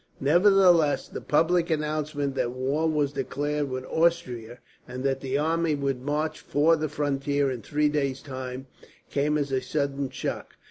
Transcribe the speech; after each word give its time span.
Nevertheless, 0.19 1.07
the 1.07 1.21
public 1.21 1.69
announcement 1.69 2.33
that 2.33 2.49
war 2.53 2.89
was 2.89 3.13
declared 3.13 3.69
with 3.69 3.85
Austria, 3.85 4.57
and 4.87 5.03
that 5.03 5.19
the 5.19 5.37
army 5.37 5.75
would 5.75 6.01
march 6.01 6.39
for 6.39 6.75
the 6.75 6.89
frontier, 6.89 7.51
in 7.51 7.61
three 7.61 7.87
days' 7.87 8.23
time, 8.23 8.65
came 9.11 9.37
as 9.37 9.51
a 9.51 9.61
sudden 9.61 10.09
shock. 10.09 10.55